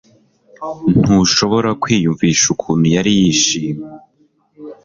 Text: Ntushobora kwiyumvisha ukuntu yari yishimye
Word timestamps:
Ntushobora 1.03 1.69
kwiyumvisha 1.81 2.45
ukuntu 2.55 2.85
yari 2.95 3.11
yishimye 3.19 3.87